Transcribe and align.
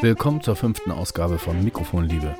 Willkommen 0.00 0.40
zur 0.40 0.56
fünften 0.56 0.90
Ausgabe 0.90 1.38
von 1.38 1.62
Mikrofonliebe. 1.62 2.34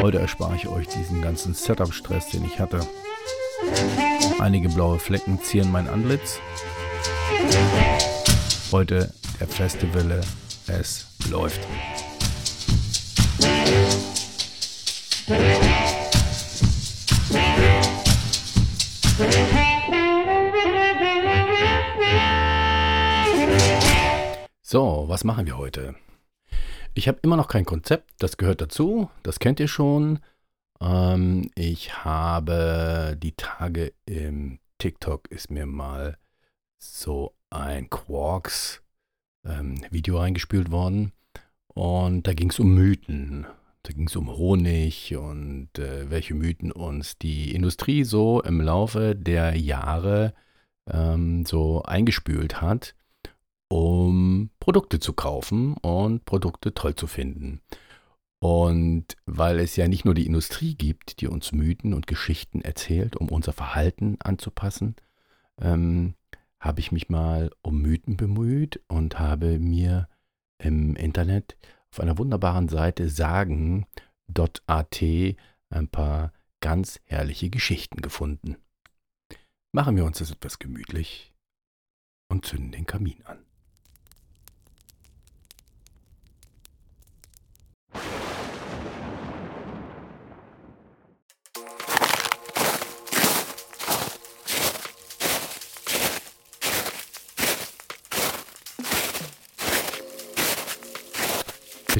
Heute 0.00 0.18
erspare 0.18 0.56
ich 0.56 0.68
euch 0.68 0.88
diesen 0.88 1.20
ganzen 1.22 1.54
Setup-Stress, 1.54 2.30
den 2.30 2.44
ich 2.44 2.58
hatte. 2.58 2.80
Einige 4.38 4.68
blaue 4.68 4.98
Flecken 4.98 5.40
zieren 5.42 5.70
mein 5.70 5.88
Antlitz. 5.88 6.38
Heute 8.72 9.12
der 9.38 9.48
Festival, 9.48 10.20
es 10.66 11.06
läuft. 11.30 11.60
Was 25.20 25.24
machen 25.24 25.44
wir 25.44 25.58
heute? 25.58 25.94
Ich 26.94 27.06
habe 27.06 27.18
immer 27.20 27.36
noch 27.36 27.48
kein 27.48 27.66
Konzept, 27.66 28.10
das 28.20 28.38
gehört 28.38 28.62
dazu, 28.62 29.10
das 29.22 29.38
kennt 29.38 29.60
ihr 29.60 29.68
schon. 29.68 30.20
Ähm, 30.80 31.50
ich 31.54 32.06
habe 32.06 33.18
die 33.22 33.32
Tage 33.32 33.92
im 34.06 34.60
TikTok 34.78 35.30
ist 35.30 35.50
mir 35.50 35.66
mal 35.66 36.16
so 36.78 37.34
ein 37.50 37.90
Quarks 37.90 38.82
ähm, 39.44 39.82
Video 39.90 40.16
reingespült 40.16 40.70
worden 40.70 41.12
und 41.66 42.26
da 42.26 42.32
ging 42.32 42.48
es 42.48 42.58
um 42.58 42.74
Mythen. 42.74 43.46
Da 43.82 43.92
ging 43.92 44.06
es 44.06 44.16
um 44.16 44.34
Honig 44.34 45.14
und 45.16 45.78
äh, 45.78 46.08
welche 46.08 46.32
Mythen 46.32 46.72
uns 46.72 47.18
die 47.18 47.54
Industrie 47.54 48.04
so 48.04 48.40
im 48.40 48.62
Laufe 48.62 49.14
der 49.14 49.54
Jahre 49.54 50.32
ähm, 50.90 51.44
so 51.44 51.82
eingespült 51.82 52.62
hat 52.62 52.94
um 53.70 54.50
Produkte 54.58 54.98
zu 54.98 55.12
kaufen 55.12 55.74
und 55.74 56.24
Produkte 56.24 56.74
toll 56.74 56.96
zu 56.96 57.06
finden. 57.06 57.60
Und 58.40 59.16
weil 59.26 59.60
es 59.60 59.76
ja 59.76 59.86
nicht 59.86 60.04
nur 60.04 60.14
die 60.14 60.26
Industrie 60.26 60.74
gibt, 60.74 61.20
die 61.20 61.28
uns 61.28 61.52
Mythen 61.52 61.94
und 61.94 62.06
Geschichten 62.06 62.62
erzählt, 62.62 63.16
um 63.16 63.28
unser 63.28 63.52
Verhalten 63.52 64.16
anzupassen, 64.20 64.96
ähm, 65.60 66.14
habe 66.58 66.80
ich 66.80 66.90
mich 66.90 67.08
mal 67.08 67.50
um 67.62 67.80
Mythen 67.80 68.16
bemüht 68.16 68.80
und 68.88 69.18
habe 69.18 69.58
mir 69.58 70.08
im 70.58 70.96
Internet 70.96 71.56
auf 71.92 72.00
einer 72.00 72.18
wunderbaren 72.18 72.68
Seite 72.68 73.08
sagen.at 73.08 73.86
ein 75.02 75.88
paar 75.88 76.32
ganz 76.60 77.00
herrliche 77.04 77.50
Geschichten 77.50 78.02
gefunden. 78.02 78.56
Machen 79.72 79.96
wir 79.96 80.04
uns 80.04 80.18
das 80.18 80.32
etwas 80.32 80.58
gemütlich 80.58 81.32
und 82.28 82.44
zünden 82.46 82.72
den 82.72 82.86
Kamin 82.86 83.22
an. 83.24 83.38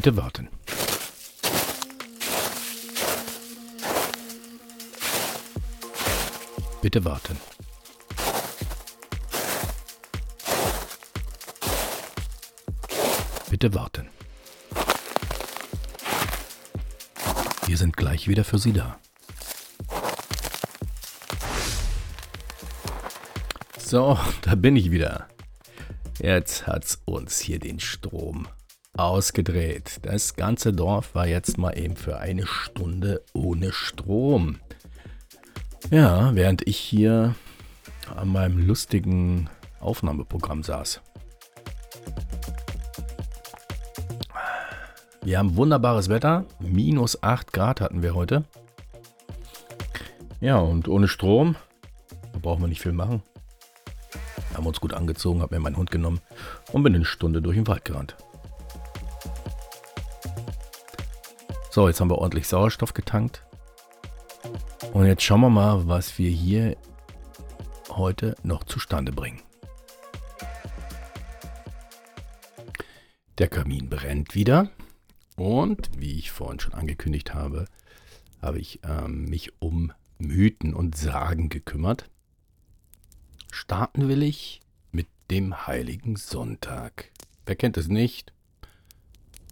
Bitte 0.03 0.17
warten. 0.17 0.49
Bitte 6.81 7.05
warten. 7.05 7.37
Bitte 13.51 13.75
warten. 13.75 14.09
Wir 17.67 17.77
sind 17.77 17.95
gleich 17.95 18.27
wieder 18.27 18.45
für 18.45 18.59
Sie 18.59 18.73
da. 18.73 18.99
So, 23.79 24.19
da 24.41 24.55
bin 24.55 24.77
ich 24.77 24.91
wieder. 24.91 25.29
Jetzt 26.19 26.67
hat's 26.67 27.03
uns 27.05 27.39
hier 27.39 27.59
den 27.59 27.81
Strom 27.81 28.49
ausgedreht. 29.05 30.01
Das 30.03 30.37
ganze 30.37 30.73
Dorf 30.73 31.15
war 31.15 31.27
jetzt 31.27 31.59
mal 31.59 31.79
eben 31.79 31.97
für 31.97 32.19
eine 32.19 32.47
Stunde 32.47 33.23
ohne 33.33 33.73
Strom. 33.73 34.61
Ja, 35.91 36.35
während 36.35 36.67
ich 36.67 36.77
hier 36.77 37.35
an 38.15 38.29
meinem 38.29 38.59
lustigen 38.67 39.49
Aufnahmeprogramm 39.81 40.63
saß. 40.63 41.01
Wir 45.23 45.39
haben 45.39 45.57
wunderbares 45.57 46.09
Wetter. 46.09 46.47
Minus 46.61 47.23
8 47.23 47.53
Grad 47.53 47.81
hatten 47.81 48.03
wir 48.03 48.15
heute. 48.15 48.45
Ja, 50.41 50.59
und 50.59 50.89
ohne 50.89 51.09
Strom, 51.09 51.57
brauchen 52.41 52.63
wir 52.63 52.69
nicht 52.69 52.81
viel 52.81 52.93
machen. 52.93 53.23
Haben 54.55 54.67
uns 54.67 54.81
gut 54.81 54.95
angezogen, 54.95 55.43
hab 55.43 55.51
mir 55.51 55.61
meinen 55.61 55.77
Hund 55.77 55.91
genommen 55.91 56.21
und 56.73 56.83
bin 56.83 56.95
eine 56.95 57.05
Stunde 57.05 57.43
durch 57.43 57.57
den 57.57 57.67
Wald 57.67 57.85
gerannt. 57.85 58.17
So, 61.73 61.87
jetzt 61.87 62.01
haben 62.01 62.11
wir 62.11 62.19
ordentlich 62.19 62.49
Sauerstoff 62.49 62.95
getankt. 62.95 63.45
Und 64.93 65.07
jetzt 65.07 65.23
schauen 65.23 65.41
wir 65.43 65.51
mal, 65.51 65.87
was 65.87 66.19
wir 66.19 66.29
hier 66.29 66.77
heute 67.91 68.35
noch 68.43 68.65
zustande 68.65 69.13
bringen. 69.13 69.41
Der 73.39 73.47
Kamin 73.47 73.89
brennt 73.89 74.35
wieder. 74.35 74.73
Und 75.37 75.91
wie 75.97 76.19
ich 76.19 76.33
vorhin 76.33 76.59
schon 76.59 76.75
angekündigt 76.75 77.35
habe, 77.35 77.67
habe 78.43 78.59
ich 78.59 78.81
ähm, 78.83 79.27
mich 79.27 79.53
um 79.61 79.93
Mythen 80.19 80.75
und 80.75 80.97
Sagen 80.97 81.51
gekümmert. 81.51 82.11
Starten 83.53 84.09
will 84.09 84.25
ich 84.25 84.61
mit 84.91 85.07
dem 85.31 85.69
heiligen 85.69 86.17
Sonntag. 86.17 87.13
Wer 87.47 87.55
kennt 87.55 87.77
es 87.77 87.87
nicht? 87.87 88.33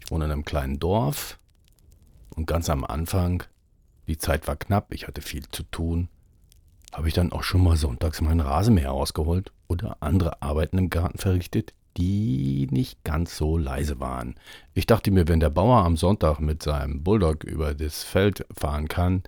Ich 0.00 0.10
wohne 0.10 0.24
in 0.24 0.32
einem 0.32 0.44
kleinen 0.44 0.80
Dorf 0.80 1.38
und 2.38 2.46
ganz 2.46 2.70
am 2.70 2.84
Anfang, 2.84 3.42
die 4.06 4.16
Zeit 4.16 4.46
war 4.46 4.54
knapp, 4.54 4.94
ich 4.94 5.08
hatte 5.08 5.22
viel 5.22 5.42
zu 5.48 5.64
tun, 5.64 6.08
habe 6.92 7.08
ich 7.08 7.14
dann 7.14 7.32
auch 7.32 7.42
schon 7.42 7.64
mal 7.64 7.76
sonntags 7.76 8.20
meinen 8.20 8.40
Rasenmäher 8.40 8.90
rausgeholt 8.90 9.52
oder 9.66 9.96
andere 10.00 10.40
Arbeiten 10.40 10.78
im 10.78 10.88
Garten 10.88 11.18
verrichtet, 11.18 11.74
die 11.96 12.68
nicht 12.70 13.02
ganz 13.02 13.36
so 13.36 13.58
leise 13.58 13.98
waren. 13.98 14.36
Ich 14.72 14.86
dachte 14.86 15.10
mir, 15.10 15.26
wenn 15.26 15.40
der 15.40 15.50
Bauer 15.50 15.84
am 15.84 15.96
Sonntag 15.96 16.38
mit 16.38 16.62
seinem 16.62 17.02
Bulldog 17.02 17.42
über 17.42 17.74
das 17.74 18.04
Feld 18.04 18.46
fahren 18.56 18.86
kann, 18.86 19.24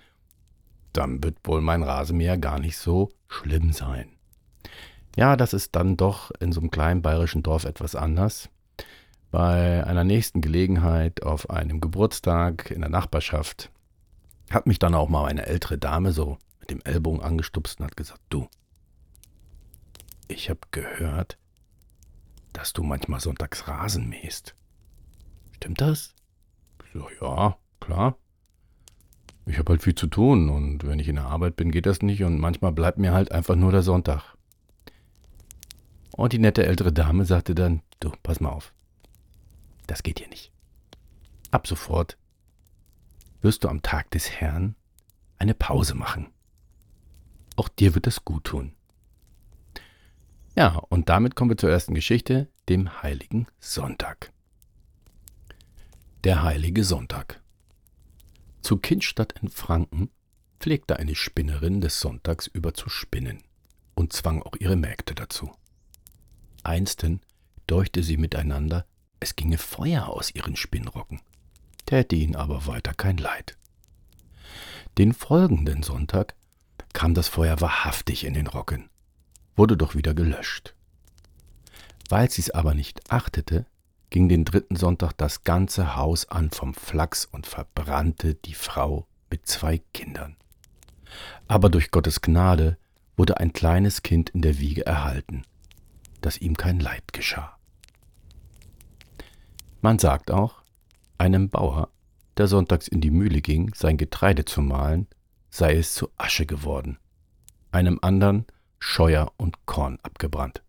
dann 0.93 1.22
wird 1.22 1.37
wohl 1.43 1.62
mein 1.62 1.82
Rasenmäher 1.82 2.38
gar 2.38 2.60
nicht 2.60 2.78
so 2.78 3.10
schlimm 3.26 3.72
sein. 3.72 4.09
Ja, 5.16 5.37
das 5.37 5.53
ist 5.53 5.75
dann 5.75 5.97
doch 5.97 6.31
in 6.38 6.53
so 6.53 6.60
einem 6.60 6.70
kleinen 6.70 7.03
bayerischen 7.03 7.43
Dorf 7.43 7.65
etwas 7.65 7.97
anders. 7.97 8.49
Bei 9.31 9.87
einer 9.87 10.03
nächsten 10.03 10.41
Gelegenheit 10.41 11.23
auf 11.23 11.51
einem 11.51 11.81
Geburtstag 11.81 12.71
in 12.71 12.81
der 12.81 12.91
Nachbarschaft 12.91 13.71
hat 14.51 14.67
mich 14.67 14.81
dann 14.81 14.95
auch 14.95 15.09
mal 15.09 15.27
eine 15.27 15.47
ältere 15.47 15.79
Dame 15.79 16.13
so 16.13 16.39
mit 16.59 16.71
dem 16.71 16.81
Ellbogen 16.83 17.23
angestupst 17.23 17.79
und 17.79 17.87
hat 17.87 17.97
gesagt, 17.97 18.21
du, 18.29 18.49
ich 20.27 20.51
habe 20.51 20.61
gehört, 20.73 21.39
dass 22.53 22.73
du 22.73 22.83
manchmal 22.83 23.21
sonntags 23.21 23.69
Rasen 23.69 24.09
mähst. 24.09 24.57
Stimmt 25.53 25.81
das? 25.81 26.15
So, 26.93 27.07
ja, 27.21 27.57
klar. 27.79 28.17
Ich 29.47 29.59
habe 29.59 29.71
halt 29.71 29.83
viel 29.83 29.95
zu 29.95 30.09
tun 30.09 30.49
und 30.51 30.87
wenn 30.87 30.99
ich 30.99 31.09
in 31.09 31.17
der 31.17 31.27
Arbeit 31.27 31.55
bin, 31.55 31.71
geht 31.71 31.87
das 31.87 32.03
nicht 32.03 32.25
und 32.25 32.41
manchmal 32.41 32.73
bleibt 32.73 32.99
mir 32.99 33.12
halt 33.12 33.31
einfach 33.31 33.55
nur 33.55 33.71
der 33.71 33.83
Sonntag. 33.83 34.37
Und 36.17 36.33
die 36.33 36.39
nette 36.39 36.67
ältere 36.67 36.93
Dame 36.93 37.25
sagte 37.25 37.55
dann, 37.55 37.83
du, 38.00 38.11
pass 38.23 38.41
mal 38.41 38.50
auf. 38.50 38.73
Das 39.90 40.04
geht 40.04 40.20
hier 40.20 40.28
nicht. 40.28 40.52
Ab 41.50 41.66
sofort 41.66 42.16
wirst 43.40 43.64
du 43.64 43.69
am 43.69 43.82
Tag 43.82 44.08
des 44.12 44.31
Herrn 44.31 44.76
eine 45.37 45.52
Pause 45.52 45.96
machen. 45.96 46.28
Auch 47.56 47.69
dir 47.69 47.96
wird 47.96 48.06
es 48.06 48.25
gut 48.25 48.44
tun. 48.44 48.72
Ja, 50.54 50.76
und 50.76 51.08
damit 51.08 51.34
kommen 51.34 51.50
wir 51.50 51.56
zur 51.56 51.70
ersten 51.72 51.94
Geschichte, 51.94 52.48
dem 52.69 53.02
heiligen 53.02 53.48
Sonntag. 53.58 54.32
Der 56.22 56.44
heilige 56.44 56.84
Sonntag. 56.84 57.42
Zu 58.62 58.76
Kindstadt 58.76 59.32
in 59.42 59.48
Franken 59.48 60.08
pflegte 60.60 60.98
eine 61.00 61.16
Spinnerin 61.16 61.81
des 61.81 61.98
Sonntags 61.98 62.46
über 62.46 62.75
zu 62.75 62.88
spinnen 62.88 63.42
und 63.96 64.12
zwang 64.12 64.40
auch 64.40 64.54
ihre 64.60 64.76
Mägde 64.76 65.16
dazu. 65.16 65.50
Einsten 66.62 67.22
deuchte 67.66 68.04
sie 68.04 68.19
miteinander, 68.19 68.87
es 69.20 69.37
ginge 69.37 69.58
Feuer 69.58 70.08
aus 70.08 70.34
ihren 70.34 70.56
Spinnrocken, 70.56 71.20
täte 71.87 72.17
ihnen 72.17 72.37
aber 72.37 72.67
weiter 72.67 72.94
kein 72.94 73.19
Leid. 73.19 73.56
Den 74.99 75.12
folgenden 75.12 75.82
Sonntag 75.82 76.34
kam 76.93 77.14
das 77.14 77.28
Feuer 77.28 77.61
wahrhaftig 77.61 78.25
in 78.25 78.34
den 78.34 78.46
Rocken, 78.46 78.88
wurde 79.56 79.76
doch 79.76 79.94
wieder 79.94 80.14
gelöscht. 80.14 80.75
Weil 82.08 82.31
sie's 82.31 82.50
aber 82.50 82.75
nicht 82.75 83.12
achtete, 83.12 83.67
ging 84.11 84.28
den 84.28 84.44
dritten 84.44 84.75
Sonntag 84.75 85.12
das 85.17 85.44
ganze 85.44 85.94
Haus 85.94 86.28
an 86.28 86.50
vom 86.50 86.75
Flachs 86.75 87.25
und 87.25 87.46
verbrannte 87.46 88.34
die 88.34 88.55
Frau 88.55 89.06
mit 89.31 89.46
zwei 89.46 89.78
Kindern. 89.94 90.37
Aber 91.46 91.69
durch 91.70 91.90
Gottes 91.90 92.20
Gnade 92.20 92.76
wurde 93.16 93.38
ein 93.38 93.52
kleines 93.52 94.02
Kind 94.02 94.31
in 94.31 94.43
der 94.43 94.58
Wiege 94.58 94.84
erhalten, 94.84 95.44
dass 96.20 96.38
ihm 96.38 96.56
kein 96.56 96.81
Leid 96.81 97.12
geschah. 97.12 97.60
Man 99.82 99.99
sagt 99.99 100.31
auch, 100.31 100.62
einem 101.17 101.49
Bauer, 101.49 101.88
der 102.37 102.47
sonntags 102.47 102.87
in 102.87 103.00
die 103.00 103.11
Mühle 103.11 103.41
ging, 103.41 103.73
sein 103.75 103.97
Getreide 103.97 104.44
zu 104.44 104.61
mahlen, 104.61 105.06
sei 105.49 105.77
es 105.77 105.94
zu 105.94 106.11
Asche 106.19 106.44
geworden, 106.44 106.99
einem 107.73 107.99
anderen 108.03 108.47
Scheuer 108.79 109.32
und 109.37 109.67
Korn 109.67 109.99
abgebrannt. 110.03 110.62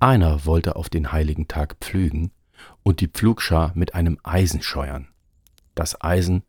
Einer 0.00 0.44
wollte 0.44 0.76
auf 0.76 0.88
den 0.88 1.12
heiligen 1.12 1.48
Tag 1.48 1.76
pflügen 1.80 2.32
und 2.82 3.00
die 3.00 3.08
Pflugschar 3.08 3.72
mit 3.74 3.94
einem 3.94 4.18
Eisen 4.24 4.62
scheuern. 4.62 5.08
Das 5.74 6.00
Eisen 6.00 6.42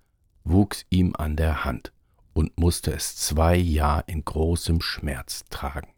wuchs 0.44 0.86
ihm 0.90 1.14
an 1.18 1.36
der 1.36 1.66
Hand 1.66 1.92
und 2.34 2.58
musste 2.58 2.94
es 2.94 3.16
zwei 3.16 3.56
Jahr 3.56 4.08
in 4.08 4.26
großem 4.26 4.82
Schmerz 4.82 5.46
tragen, 5.50 5.90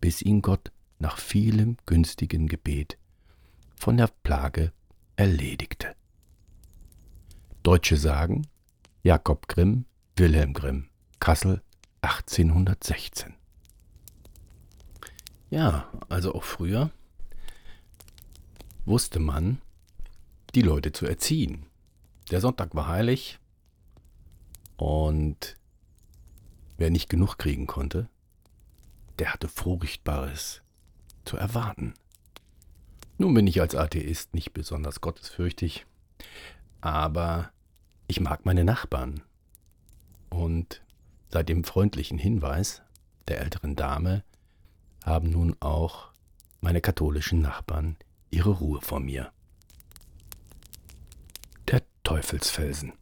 bis 0.00 0.22
ihn 0.22 0.42
Gott 0.42 0.70
nach 0.98 1.18
vielem 1.18 1.76
günstigen 1.86 2.46
Gebet 2.46 2.98
von 3.80 3.96
der 3.96 4.08
Plage 4.22 4.72
erledigte. 5.16 5.96
Deutsche 7.62 7.96
sagen 7.96 8.46
Jakob 9.02 9.48
Grimm, 9.48 9.86
Wilhelm 10.16 10.52
Grimm, 10.52 10.90
Kassel 11.18 11.62
1816. 12.02 13.34
Ja, 15.48 15.90
also 16.10 16.34
auch 16.34 16.44
früher 16.44 16.90
wusste 18.84 19.18
man, 19.18 19.62
die 20.54 20.62
Leute 20.62 20.92
zu 20.92 21.06
erziehen. 21.06 21.64
Der 22.30 22.42
Sonntag 22.42 22.74
war 22.74 22.86
heilig 22.86 23.38
und 24.76 25.56
wer 26.76 26.90
nicht 26.90 27.08
genug 27.08 27.38
kriegen 27.38 27.66
konnte, 27.66 28.10
der 29.18 29.32
hatte 29.32 29.48
Furchtbares 29.48 30.60
zu 31.24 31.38
erwarten. 31.38 31.94
Nun 33.20 33.34
bin 33.34 33.46
ich 33.46 33.60
als 33.60 33.74
Atheist 33.74 34.32
nicht 34.32 34.54
besonders 34.54 35.02
gottesfürchtig, 35.02 35.84
aber 36.80 37.52
ich 38.06 38.18
mag 38.18 38.46
meine 38.46 38.64
Nachbarn. 38.64 39.20
Und 40.30 40.80
seit 41.28 41.50
dem 41.50 41.64
freundlichen 41.64 42.16
Hinweis 42.16 42.80
der 43.28 43.42
älteren 43.42 43.76
Dame 43.76 44.24
haben 45.04 45.28
nun 45.28 45.54
auch 45.60 46.08
meine 46.62 46.80
katholischen 46.80 47.42
Nachbarn 47.42 47.96
ihre 48.30 48.52
Ruhe 48.52 48.80
vor 48.80 49.00
mir. 49.00 49.30
Der 51.70 51.82
Teufelsfelsen. 52.04 52.94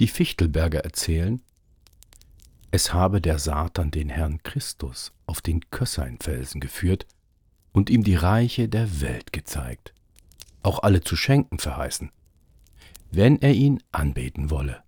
Die 0.00 0.08
Fichtelberger 0.08 0.80
erzählen, 0.80 1.40
es 2.70 2.92
habe 2.92 3.22
der 3.22 3.38
Satan 3.38 3.90
den 3.90 4.10
Herrn 4.10 4.42
Christus 4.42 5.14
auf 5.24 5.40
den 5.40 5.70
Kösseinfelsen 5.70 6.60
geführt 6.60 7.06
und 7.72 7.90
ihm 7.90 8.02
die 8.02 8.14
Reiche 8.14 8.68
der 8.68 9.00
Welt 9.00 9.32
gezeigt, 9.32 9.94
auch 10.62 10.82
alle 10.82 11.02
zu 11.02 11.16
schenken 11.16 11.58
verheißen, 11.58 12.10
wenn 13.10 13.40
er 13.40 13.54
ihn 13.54 13.82
anbeten 13.92 14.50
wolle, 14.50 14.82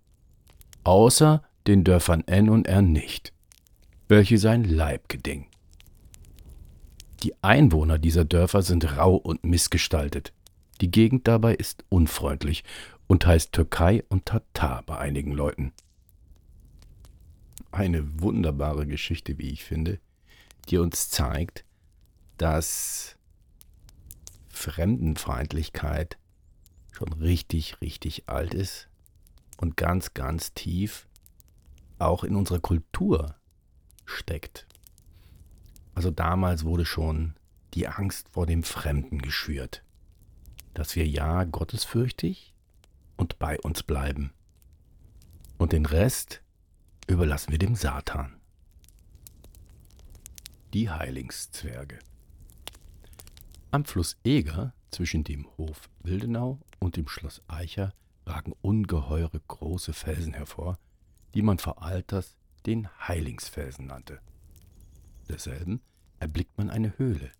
außer 0.83 1.43
den 1.67 1.83
Dörfern 1.83 2.23
N 2.27 2.49
und 2.49 2.67
R 2.67 2.81
nicht, 2.81 3.33
welche 4.07 4.37
sein 4.37 4.63
Leib 4.63 5.09
geding. 5.09 5.47
Die 7.23 7.33
Einwohner 7.41 7.97
dieser 7.97 8.25
Dörfer 8.25 8.61
sind 8.61 8.97
rau 8.97 9.15
und 9.15 9.45
missgestaltet. 9.45 10.33
Die 10.81 10.91
Gegend 10.91 11.25
dabei 11.27 11.55
ist 11.55 11.85
unfreundlich 11.87 12.65
und 13.07 13.25
heißt 13.25 13.53
Türkei 13.53 14.03
und 14.09 14.25
Tatar 14.25 14.83
bei 14.83 14.97
einigen 14.97 15.31
Leuten. 15.31 15.71
Eine 17.71 18.21
wunderbare 18.21 18.85
Geschichte, 18.85 19.37
wie 19.37 19.51
ich 19.51 19.63
finde, 19.63 19.99
die 20.69 20.77
uns 20.77 21.09
zeigt, 21.09 21.63
dass 22.37 23.15
Fremdenfeindlichkeit 24.49 26.17
schon 26.91 27.13
richtig, 27.13 27.81
richtig 27.81 28.29
alt 28.29 28.53
ist 28.53 28.87
und 29.57 29.77
ganz, 29.77 30.13
ganz 30.13 30.53
tief 30.53 31.07
auch 31.99 32.23
in 32.23 32.35
unserer 32.35 32.59
Kultur 32.59 33.35
steckt. 34.05 34.67
Also 35.95 36.11
damals 36.11 36.63
wurde 36.63 36.85
schon 36.85 37.35
die 37.73 37.87
Angst 37.87 38.29
vor 38.29 38.45
dem 38.45 38.63
Fremden 38.63 39.21
geschürt, 39.21 39.83
dass 40.73 40.95
wir 40.95 41.07
ja 41.07 41.43
gottesfürchtig 41.43 42.53
und 43.17 43.39
bei 43.39 43.59
uns 43.59 43.83
bleiben. 43.83 44.31
Und 45.57 45.71
den 45.71 45.85
Rest 45.85 46.41
überlassen 47.07 47.51
wir 47.51 47.59
dem 47.59 47.75
Satan. 47.75 48.39
Die 50.73 50.89
Heilingszwerge. 50.89 51.99
Am 53.73 53.85
Fluss 53.85 54.17
Eger 54.23 54.71
zwischen 54.91 55.23
dem 55.23 55.47
Hof 55.57 55.89
Wildenau 56.03 56.59
und 56.77 56.95
dem 56.95 57.07
Schloss 57.07 57.41
Eicher 57.47 57.91
ragen 58.23 58.53
ungeheure 58.61 59.41
große 59.47 59.93
Felsen 59.93 60.35
hervor, 60.35 60.77
die 61.33 61.41
man 61.41 61.57
vor 61.57 61.81
Alters 61.81 62.37
den 62.67 62.87
Heilingsfelsen 63.07 63.87
nannte. 63.87 64.19
Desselben 65.27 65.81
erblickt 66.19 66.55
man 66.55 66.69
eine 66.69 66.99
Höhle, 66.99 67.31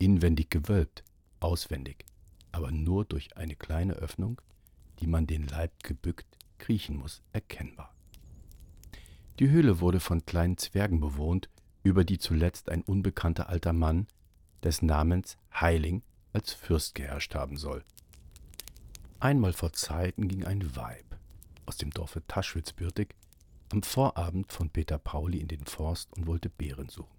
inwendig 0.00 0.50
gewölbt, 0.50 1.04
auswendig, 1.38 2.06
aber 2.50 2.72
nur 2.72 3.04
durch 3.04 3.36
eine 3.36 3.54
kleine 3.54 3.92
Öffnung, 3.92 4.40
die 4.98 5.06
man 5.06 5.28
den 5.28 5.46
Leib 5.46 5.84
gebückt 5.84 6.26
kriechen 6.58 6.96
muss, 6.96 7.22
erkennbar. 7.32 7.94
Die 9.38 9.48
Höhle 9.48 9.78
wurde 9.78 10.00
von 10.00 10.26
kleinen 10.26 10.58
Zwergen 10.58 10.98
bewohnt, 10.98 11.48
über 11.84 12.02
die 12.02 12.18
zuletzt 12.18 12.68
ein 12.68 12.82
unbekannter 12.82 13.48
alter 13.48 13.72
Mann, 13.72 14.08
des 14.62 14.82
Namens 14.82 15.36
Heiling, 15.52 16.02
als 16.32 16.52
Fürst 16.52 16.94
geherrscht 16.94 17.34
haben 17.34 17.56
soll. 17.56 17.84
Einmal 19.20 19.52
vor 19.52 19.72
Zeiten 19.72 20.28
ging 20.28 20.44
ein 20.44 20.76
Weib 20.76 21.16
aus 21.66 21.76
dem 21.76 21.90
Dorfe 21.90 22.26
Taschwitzbürtig 22.26 23.14
am 23.72 23.82
Vorabend 23.82 24.52
von 24.52 24.70
Peter 24.70 24.98
Pauli 24.98 25.38
in 25.38 25.48
den 25.48 25.64
Forst 25.64 26.12
und 26.16 26.26
wollte 26.26 26.48
Beeren 26.48 26.88
suchen. 26.88 27.18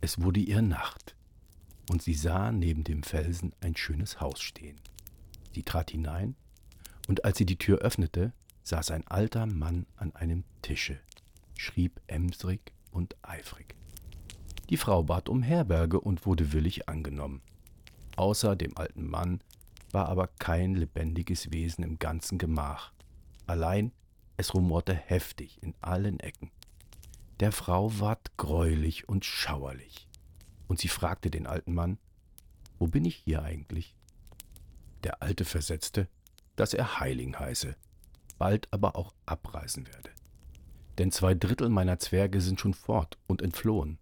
Es 0.00 0.20
wurde 0.20 0.40
ihr 0.40 0.62
Nacht, 0.62 1.16
und 1.90 2.02
sie 2.02 2.14
sah 2.14 2.52
neben 2.52 2.84
dem 2.84 3.02
Felsen 3.02 3.52
ein 3.60 3.76
schönes 3.76 4.20
Haus 4.20 4.40
stehen. 4.40 4.80
Sie 5.54 5.62
trat 5.62 5.90
hinein, 5.90 6.36
und 7.08 7.24
als 7.24 7.38
sie 7.38 7.46
die 7.46 7.58
Tür 7.58 7.78
öffnete, 7.78 8.32
saß 8.62 8.90
ein 8.92 9.06
alter 9.08 9.46
Mann 9.46 9.86
an 9.96 10.14
einem 10.14 10.44
Tische, 10.62 11.00
schrieb 11.56 12.00
emsrig 12.06 12.72
und 12.90 13.16
eifrig. 13.22 13.74
Die 14.70 14.76
Frau 14.76 15.02
bat 15.02 15.28
um 15.28 15.42
Herberge 15.42 16.00
und 16.00 16.24
wurde 16.26 16.52
willig 16.52 16.88
angenommen. 16.88 17.42
Außer 18.16 18.56
dem 18.56 18.76
alten 18.76 19.08
Mann 19.08 19.40
war 19.90 20.08
aber 20.08 20.28
kein 20.38 20.74
lebendiges 20.74 21.52
Wesen 21.52 21.84
im 21.84 21.98
ganzen 21.98 22.38
Gemach. 22.38 22.92
Allein 23.46 23.92
es 24.36 24.54
rumorte 24.54 24.94
heftig 24.94 25.62
in 25.62 25.74
allen 25.80 26.18
Ecken. 26.20 26.50
Der 27.40 27.52
Frau 27.52 27.98
ward 28.00 28.36
greulich 28.36 29.08
und 29.08 29.24
schauerlich. 29.24 30.08
Und 30.66 30.80
sie 30.80 30.88
fragte 30.88 31.30
den 31.30 31.46
alten 31.46 31.74
Mann, 31.74 31.98
wo 32.78 32.86
bin 32.86 33.04
ich 33.04 33.16
hier 33.16 33.42
eigentlich? 33.42 33.94
Der 35.04 35.22
Alte 35.22 35.44
versetzte, 35.44 36.08
dass 36.56 36.74
er 36.74 36.98
Heiling 37.00 37.38
heiße, 37.38 37.76
bald 38.38 38.68
aber 38.72 38.96
auch 38.96 39.12
abreisen 39.26 39.86
werde. 39.86 40.10
Denn 40.98 41.12
zwei 41.12 41.34
Drittel 41.34 41.68
meiner 41.68 41.98
Zwerge 41.98 42.40
sind 42.40 42.60
schon 42.60 42.74
fort 42.74 43.18
und 43.26 43.42
entflohen. 43.42 43.98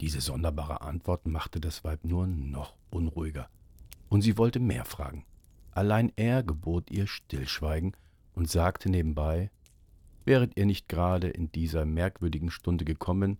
Diese 0.00 0.22
sonderbare 0.22 0.80
Antwort 0.80 1.26
machte 1.26 1.60
das 1.60 1.84
Weib 1.84 2.04
nur 2.04 2.26
noch 2.26 2.74
unruhiger, 2.90 3.50
und 4.08 4.22
sie 4.22 4.38
wollte 4.38 4.58
mehr 4.58 4.84
fragen. 4.86 5.26
Allein 5.72 6.12
er 6.16 6.42
gebot 6.42 6.90
ihr 6.90 7.06
Stillschweigen 7.06 7.94
und 8.34 8.50
sagte 8.50 8.90
nebenbei, 8.90 9.50
Wäret 10.24 10.56
ihr 10.56 10.66
nicht 10.66 10.88
gerade 10.88 11.28
in 11.28 11.50
dieser 11.50 11.84
merkwürdigen 11.84 12.50
Stunde 12.50 12.84
gekommen, 12.84 13.38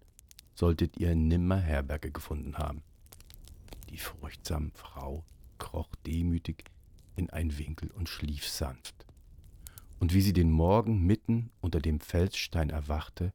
solltet 0.55 0.99
ihr 0.99 1.15
nimmer 1.15 1.59
Herberge 1.59 2.11
gefunden 2.11 2.59
haben. 2.59 2.83
Die 3.91 3.99
furchtsame 3.99 4.71
Frau 4.75 5.25
kroch 5.59 5.95
demütig 6.07 6.65
in 7.17 7.31
ein 7.31 7.59
Winkel 7.59 7.91
und 7.91 8.09
schlief 8.09 8.49
sanft. 8.49 9.07
Und 9.99 10.15
wie 10.15 10.23
sie 10.23 10.33
den 10.33 10.51
Morgen 10.51 11.03
mitten 11.07 11.51
unter 11.61 11.81
dem 11.81 12.01
Felsstein 12.01 12.71
erwachte, 12.71 13.33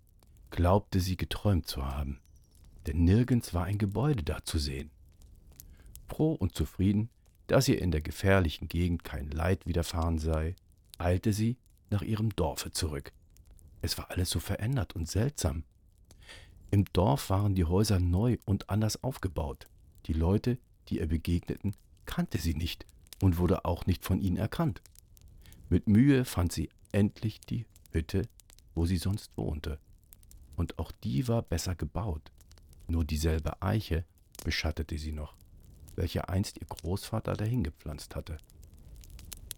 glaubte 0.50 1.00
sie 1.00 1.18
geträumt 1.18 1.68
zu 1.68 1.86
haben, 1.86 2.20
denn 2.88 3.04
nirgends 3.04 3.54
war 3.54 3.66
ein 3.66 3.78
Gebäude 3.78 4.24
da 4.24 4.44
zu 4.44 4.58
sehen. 4.58 4.92
Froh 6.08 6.34
und 6.34 6.56
zufrieden, 6.56 7.10
dass 7.48 7.68
ihr 7.68 7.82
in 7.82 7.92
der 7.92 8.02
gefährlichen 8.02 8.68
Gegend 8.68 9.04
kein 9.04 9.30
Leid 9.30 9.66
widerfahren 9.66 10.18
sei, 10.18 10.56
eilte 10.98 11.34
sie 11.34 11.58
nach 11.90 12.02
ihrem 12.02 12.36
Dorfe 12.36 12.72
zurück. 12.72 13.12
Es 13.82 13.98
war 13.98 14.10
alles 14.12 14.30
so 14.30 14.40
verändert 14.40 14.96
und 14.96 15.08
seltsam. 15.08 15.64
Im 16.72 16.86
Dorf 16.94 17.30
waren 17.30 17.56
die 17.56 17.66
Häuser 17.66 18.00
neu 18.00 18.38
und 18.46 18.70
anders 18.70 19.04
aufgebaut. 19.04 19.68
Die 20.08 20.14
Leute, 20.14 20.58
die 20.90 21.00
ihr 21.00 21.08
begegneten, 21.08 21.76
kannte 22.06 22.38
sie 22.38 22.56
nicht 22.56 22.86
und 23.22 23.38
wurde 23.38 23.66
auch 23.66 23.86
nicht 23.86 24.04
von 24.04 24.20
ihnen 24.22 24.38
erkannt. 24.38 24.82
Mit 25.70 25.88
Mühe 25.88 26.26
fand 26.26 26.52
sie 26.52 26.70
endlich 26.92 27.42
die 27.42 27.66
Hütte, 27.92 28.28
wo 28.74 28.86
sie 28.86 28.98
sonst 28.98 29.32
wohnte. 29.36 29.80
Und 30.56 30.80
auch 30.80 30.92
die 30.92 31.28
war 31.28 31.42
besser 31.42 31.76
gebaut. 31.76 32.32
Nur 32.88 33.06
dieselbe 33.06 33.62
Eiche 33.62 34.06
beschattete 34.44 34.98
sie 34.98 35.12
noch, 35.12 35.36
welche 35.96 36.30
einst 36.30 36.58
ihr 36.60 36.68
Großvater 36.68 37.34
dahingepflanzt 37.34 38.16
hatte. 38.16 38.38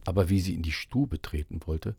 Aber 0.06 0.30
wie 0.30 0.40
sie 0.40 0.54
in 0.54 0.62
die 0.62 0.72
Stube 0.72 1.22
treten 1.22 1.60
wollte, 1.66 1.96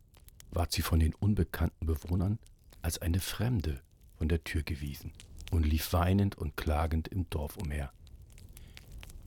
ward 0.51 0.73
sie 0.73 0.83
von 0.83 0.99
den 0.99 1.15
unbekannten 1.15 1.87
Bewohnern 1.87 2.39
als 2.81 2.99
eine 2.99 3.21
Fremde 3.21 3.83
von 4.17 4.29
der 4.29 4.43
Tür 4.45 4.63
gewiesen 4.63 5.13
und 5.51 5.67
lief 5.67 5.93
weinend 5.93 6.37
und 6.37 6.57
klagend 6.57 7.09
im 7.09 7.29
Dorf 7.31 7.57
umher. 7.57 7.93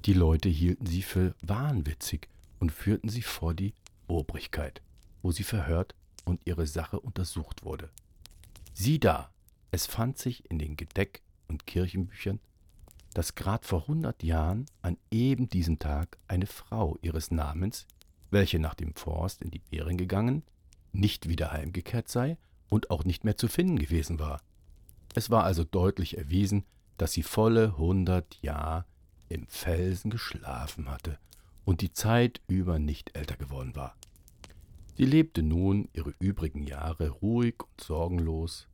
Die 0.06 0.14
Leute 0.14 0.50
hielten 0.50 0.88
sie 0.88 1.04
für 1.04 1.36
wahnwitzig 1.42 2.28
und 2.60 2.72
führten 2.72 3.10
sie 3.10 3.22
vor 3.22 3.54
die 3.54 3.74
Obrigkeit, 4.08 4.82
wo 5.22 5.32
sie 5.32 5.44
verhört 5.44 5.96
und 6.26 6.42
ihre 6.46 6.66
Sache 6.66 7.00
untersucht 7.00 7.64
wurde. 7.64 7.90
Sieh 8.74 9.00
da, 9.00 9.32
es 9.70 9.86
fand 9.86 10.18
sich 10.18 10.50
in 10.50 10.58
den 10.58 10.76
Gedeck 10.76 11.22
und 11.52 11.68
Kirchenbüchern, 11.68 12.40
dass 13.14 13.36
grad 13.36 13.66
vor 13.66 13.88
hundert 13.88 14.24
Jahren 14.24 14.66
an 14.82 14.98
eben 15.12 15.50
diesem 15.50 15.80
Tag 15.80 16.18
eine 16.28 16.48
Frau 16.48 16.98
ihres 17.02 17.30
Namens, 17.30 17.86
welche 18.32 18.60
nach 18.60 18.74
dem 18.74 18.96
Forst 18.96 19.42
in 19.42 19.52
die 19.52 19.60
Beeren 19.60 19.98
gegangen, 19.98 20.44
nicht 20.94 21.28
wieder 21.28 21.52
heimgekehrt 21.52 22.08
sei 22.08 22.38
und 22.70 22.90
auch 22.90 23.04
nicht 23.04 23.24
mehr 23.24 23.38
zu 23.38 23.48
finden 23.48 23.78
gewesen 23.78 24.20
war. 24.20 24.42
Es 25.14 25.30
war 25.30 25.44
also 25.44 25.64
deutlich 25.64 26.18
erwiesen, 26.18 26.64
dass 26.98 27.12
sie 27.12 27.24
volle 27.24 27.78
hundert 27.78 28.42
Jahre 28.42 28.86
im 29.28 29.48
Felsen 29.48 30.10
geschlafen 30.10 30.90
hatte 30.90 31.20
und 31.66 31.82
die 31.82 31.92
Zeit 31.92 32.42
über 32.48 32.80
nicht 32.80 33.16
älter 33.16 33.36
geworden 33.36 33.76
war. 33.76 33.96
Sie 34.96 35.06
lebte 35.06 35.42
nun 35.42 35.90
ihre 35.94 36.14
übrigen 36.20 36.64
Jahre 36.64 37.10
ruhig 37.10 37.56
und 37.60 37.82
sorgenlos 37.82 38.68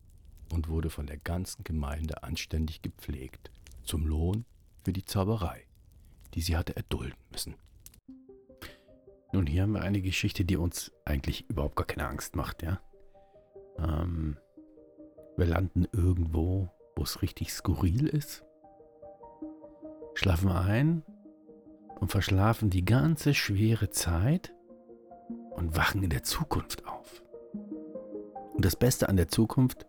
und 0.51 0.69
wurde 0.69 0.89
von 0.89 1.07
der 1.07 1.17
ganzen 1.17 1.63
Gemeinde 1.63 2.23
anständig 2.23 2.81
gepflegt, 2.81 3.51
zum 3.83 4.05
Lohn 4.05 4.45
für 4.83 4.93
die 4.93 5.05
Zauberei, 5.05 5.65
die 6.33 6.41
sie 6.41 6.57
hatte 6.57 6.75
erdulden 6.75 7.17
müssen. 7.31 7.55
Nun, 9.33 9.45
hier 9.45 9.63
haben 9.63 9.73
wir 9.73 9.81
eine 9.81 10.01
Geschichte, 10.01 10.45
die 10.45 10.57
uns 10.57 10.91
eigentlich 11.03 11.49
überhaupt 11.49 11.75
gar 11.75 11.85
keine 11.85 12.07
Angst 12.07 12.35
macht, 12.35 12.63
ja. 12.63 12.79
Ähm, 13.77 14.37
wir 15.35 15.45
landen 15.45 15.85
irgendwo, 15.91 16.69
wo 16.95 17.03
es 17.03 17.21
richtig 17.21 17.51
skurril 17.51 18.07
ist 18.07 18.43
schlafen 20.17 20.49
ein 20.49 21.03
und 21.99 22.11
verschlafen 22.11 22.69
die 22.69 22.85
ganze 22.85 23.33
schwere 23.33 23.89
Zeit 23.89 24.53
und 25.51 25.77
wachen 25.77 26.03
in 26.03 26.09
der 26.09 26.23
Zukunft 26.23 26.87
auf. 26.87 27.23
Und 28.53 28.65
das 28.65 28.75
Beste 28.75 29.09
an 29.09 29.17
der 29.17 29.27
Zukunft, 29.27 29.85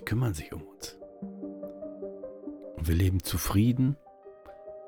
sie 0.00 0.04
kümmern 0.04 0.32
sich 0.32 0.52
um 0.52 0.62
uns. 0.62 0.98
Und 2.76 2.88
wir 2.88 2.94
leben 2.94 3.22
zufrieden, 3.22 3.96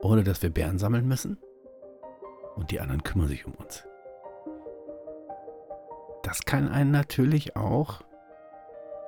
ohne 0.00 0.24
dass 0.24 0.42
wir 0.42 0.50
Bären 0.50 0.78
sammeln 0.78 1.06
müssen. 1.06 1.38
Und 2.56 2.70
die 2.70 2.80
anderen 2.80 3.02
kümmern 3.02 3.28
sich 3.28 3.46
um 3.46 3.52
uns. 3.52 3.86
Das 6.22 6.44
kann 6.44 6.68
einen 6.68 6.90
natürlich 6.90 7.56
auch 7.56 8.00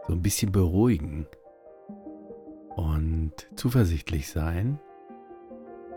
so 0.07 0.13
ein 0.13 0.23
bisschen 0.23 0.53
beruhigen 0.53 1.27
und 2.77 3.33
zuversichtlich 3.57 4.31
sein, 4.31 4.79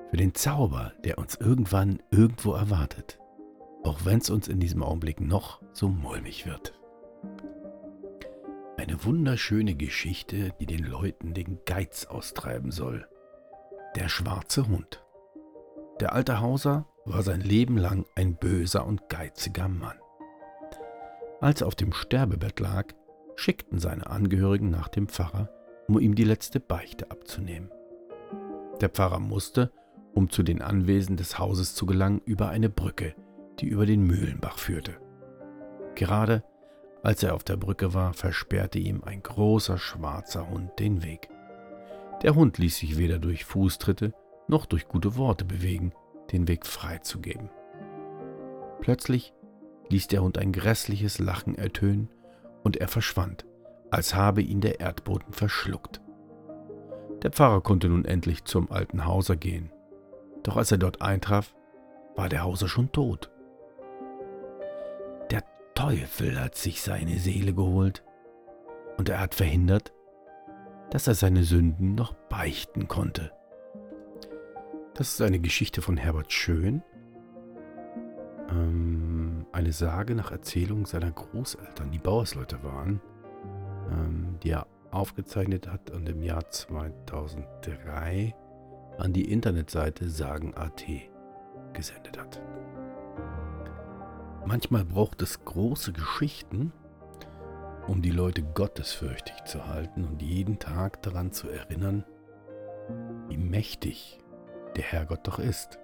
für 0.09 0.17
den 0.17 0.35
Zauber, 0.35 0.93
der 1.03 1.17
uns 1.17 1.35
irgendwann 1.35 2.01
irgendwo 2.11 2.53
erwartet, 2.53 3.19
auch 3.83 4.05
wenn 4.05 4.19
es 4.19 4.29
uns 4.29 4.47
in 4.47 4.61
diesem 4.61 4.83
Augenblick 4.83 5.19
noch 5.19 5.61
so 5.73 5.89
mulmig 5.89 6.45
wird. 6.45 6.79
Eine 8.87 9.03
wunderschöne 9.03 9.75
Geschichte, 9.75 10.53
die 10.61 10.65
den 10.65 10.85
Leuten 10.85 11.33
den 11.33 11.59
Geiz 11.65 12.05
austreiben 12.05 12.71
soll. 12.71 13.05
Der 13.97 14.07
schwarze 14.07 14.65
Hund. 14.69 15.03
Der 15.99 16.13
alte 16.13 16.39
Hauser 16.39 16.85
war 17.03 17.21
sein 17.21 17.41
Leben 17.41 17.75
lang 17.77 18.05
ein 18.15 18.37
böser 18.37 18.85
und 18.85 19.09
geiziger 19.09 19.67
Mann. 19.67 19.97
Als 21.41 21.59
er 21.59 21.67
auf 21.67 21.75
dem 21.75 21.91
Sterbebett 21.91 22.61
lag, 22.61 22.85
schickten 23.35 23.77
seine 23.79 24.07
Angehörigen 24.07 24.69
nach 24.69 24.87
dem 24.87 25.09
Pfarrer, 25.09 25.49
um 25.89 25.99
ihm 25.99 26.15
die 26.15 26.23
letzte 26.23 26.61
Beichte 26.61 27.11
abzunehmen. 27.11 27.69
Der 28.79 28.87
Pfarrer 28.87 29.19
musste, 29.19 29.69
um 30.13 30.29
zu 30.29 30.43
den 30.43 30.61
Anwesen 30.61 31.17
des 31.17 31.37
Hauses 31.37 31.75
zu 31.75 31.85
gelangen, 31.85 32.21
über 32.23 32.47
eine 32.47 32.69
Brücke, 32.69 33.15
die 33.59 33.67
über 33.67 33.85
den 33.85 34.03
Mühlenbach 34.03 34.57
führte. 34.57 34.95
Gerade 35.95 36.43
als 37.03 37.23
er 37.23 37.35
auf 37.35 37.43
der 37.43 37.57
Brücke 37.57 37.93
war, 37.93 38.13
versperrte 38.13 38.79
ihm 38.79 39.03
ein 39.03 39.21
großer 39.21 39.77
schwarzer 39.77 40.49
Hund 40.49 40.71
den 40.79 41.03
Weg. 41.03 41.29
Der 42.23 42.35
Hund 42.35 42.57
ließ 42.57 42.77
sich 42.77 42.97
weder 42.97 43.19
durch 43.19 43.45
Fußtritte 43.45 44.13
noch 44.47 44.65
durch 44.65 44.87
gute 44.87 45.17
Worte 45.17 45.45
bewegen, 45.45 45.93
den 46.31 46.47
Weg 46.47 46.65
freizugeben. 46.65 47.49
Plötzlich 48.81 49.33
ließ 49.89 50.07
der 50.07 50.23
Hund 50.23 50.37
ein 50.37 50.51
grässliches 50.51 51.19
Lachen 51.19 51.55
ertönen 51.55 52.09
und 52.63 52.77
er 52.77 52.87
verschwand, 52.87 53.45
als 53.91 54.15
habe 54.15 54.41
ihn 54.41 54.61
der 54.61 54.79
Erdboden 54.79 55.33
verschluckt. 55.33 56.01
Der 57.21 57.31
Pfarrer 57.31 57.61
konnte 57.61 57.89
nun 57.89 58.05
endlich 58.05 58.45
zum 58.45 58.71
alten 58.71 59.05
Hauser 59.05 59.35
gehen. 59.35 59.71
Doch 60.43 60.57
als 60.57 60.71
er 60.71 60.77
dort 60.77 61.01
eintraf, 61.01 61.53
war 62.15 62.29
der 62.29 62.43
Hauser 62.43 62.67
schon 62.67 62.91
tot. 62.91 63.31
Teufel 65.77 66.41
hat 66.41 66.55
sich 66.55 66.81
seine 66.81 67.19
Seele 67.19 67.53
geholt 67.53 68.03
und 68.97 69.09
er 69.09 69.19
hat 69.19 69.35
verhindert, 69.35 69.93
dass 70.89 71.05
er 71.05 71.13
seine 71.13 71.43
Sünden 71.43 71.93
noch 71.93 72.15
beichten 72.29 72.87
konnte. 72.87 73.31
Das 74.95 75.09
ist 75.09 75.21
eine 75.21 75.37
Geschichte 75.37 75.83
von 75.83 75.95
Herbert 75.95 76.33
Schön, 76.33 76.81
ähm, 78.49 79.45
eine 79.51 79.71
Sage 79.71 80.15
nach 80.15 80.31
Erzählung 80.31 80.87
seiner 80.87 81.11
Großeltern, 81.11 81.91
die 81.91 81.99
Bauersleute 81.99 82.63
waren, 82.63 82.99
ähm, 83.91 84.39
die 84.41 84.49
er 84.49 84.65
aufgezeichnet 84.89 85.67
hat 85.67 85.91
und 85.91 86.09
im 86.09 86.23
Jahr 86.23 86.49
2003 86.49 88.33
an 88.97 89.13
die 89.13 89.31
Internetseite 89.31 90.09
Sagen.at 90.09 90.85
gesendet 91.73 92.17
hat. 92.17 92.41
Manchmal 94.45 94.85
braucht 94.85 95.21
es 95.21 95.43
große 95.43 95.91
Geschichten, 95.91 96.71
um 97.87 98.01
die 98.01 98.11
Leute 98.11 98.43
gottesfürchtig 98.43 99.43
zu 99.45 99.67
halten 99.67 100.05
und 100.05 100.21
jeden 100.21 100.59
Tag 100.59 101.01
daran 101.01 101.31
zu 101.31 101.49
erinnern, 101.49 102.05
wie 103.27 103.37
mächtig 103.37 104.19
der 104.75 104.83
Herrgott 104.83 105.27
doch 105.27 105.39
ist. 105.39 105.79